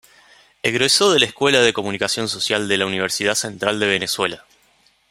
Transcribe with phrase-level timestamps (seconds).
[0.63, 4.47] Egresó de la escuela de Comunicación Social de la Universidad Central de Venezuela.